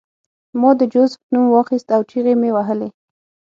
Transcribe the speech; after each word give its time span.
ما 0.59 0.69
د 0.79 0.81
جوزف 0.93 1.21
نوم 1.33 1.45
واخیست 1.51 1.87
او 1.95 2.01
چیغې 2.09 2.33
مې 2.41 2.49
وهلې 2.53 2.89